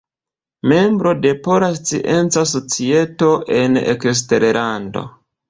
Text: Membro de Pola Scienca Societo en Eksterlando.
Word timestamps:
Membro 0.69 1.11
de 1.25 1.33
Pola 1.47 1.69
Scienca 1.81 2.47
Societo 2.53 3.29
en 3.59 3.79
Eksterlando. 3.95 5.07